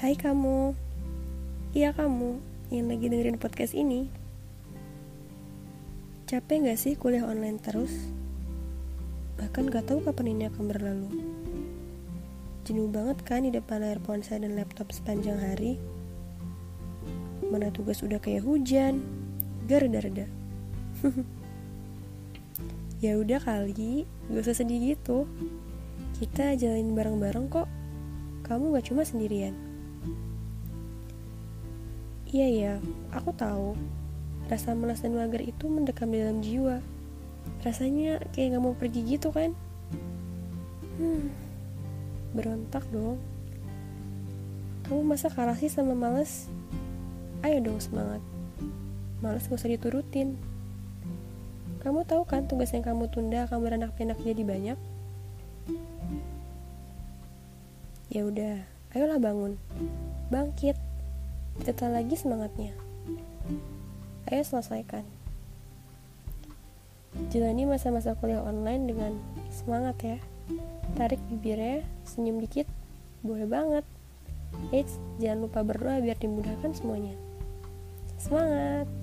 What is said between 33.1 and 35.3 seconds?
aku tahu. Rasa malas dan